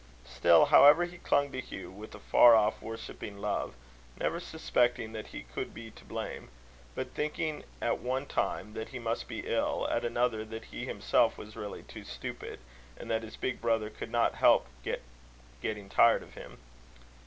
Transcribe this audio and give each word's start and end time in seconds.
Still, 0.25 0.65
however, 0.65 1.05
he 1.05 1.19
clung 1.19 1.51
to 1.51 1.61
Hugh 1.61 1.91
with 1.91 2.15
a 2.15 2.19
far 2.19 2.55
off, 2.55 2.81
worshipping 2.81 3.37
love, 3.37 3.75
never 4.19 4.39
suspecting 4.39 5.11
that 5.11 5.27
he 5.27 5.43
could 5.43 5.75
be 5.75 5.91
to 5.91 6.03
blame, 6.03 6.49
but 6.95 7.11
thinking 7.13 7.63
at 7.79 7.99
one 7.99 8.25
time 8.25 8.73
that 8.73 8.89
he 8.89 8.97
must 8.97 9.27
be 9.27 9.41
ill, 9.45 9.87
at 9.91 10.03
another 10.03 10.43
that 10.43 10.65
he 10.65 10.85
himself 10.87 11.37
was 11.37 11.55
really 11.55 11.83
too 11.83 12.03
stupid, 12.03 12.57
and 12.97 13.11
that 13.11 13.21
his 13.21 13.37
big 13.37 13.61
brother 13.61 13.91
could 13.91 14.09
not 14.09 14.33
help 14.33 14.65
getting 15.61 15.87
tired 15.87 16.23
of 16.23 16.33
him. 16.33 16.57